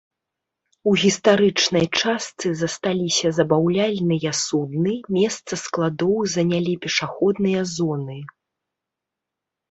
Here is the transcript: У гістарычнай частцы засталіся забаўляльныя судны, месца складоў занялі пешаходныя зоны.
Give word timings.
У 0.91 0.91
гістарычнай 1.01 1.83
частцы 2.01 2.47
засталіся 2.61 3.27
забаўляльныя 3.39 4.31
судны, 4.43 4.93
месца 5.17 5.53
складоў 5.65 6.15
занялі 6.37 6.73
пешаходныя 6.87 7.61
зоны. 7.75 8.17